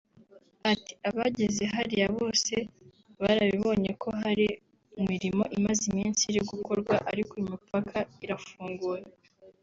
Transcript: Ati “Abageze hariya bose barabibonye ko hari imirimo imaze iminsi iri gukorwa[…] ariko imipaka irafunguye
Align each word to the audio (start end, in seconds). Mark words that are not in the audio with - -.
Ati 0.71 0.93
“Abageze 1.09 1.63
hariya 1.73 2.07
bose 2.19 2.55
barabibonye 3.23 3.91
ko 4.01 4.09
hari 4.21 4.47
imirimo 5.01 5.43
imaze 5.57 5.83
iminsi 5.91 6.21
iri 6.29 6.41
gukorwa[…] 6.51 6.95
ariko 7.11 7.33
imipaka 7.43 7.97
irafunguye 8.25 9.03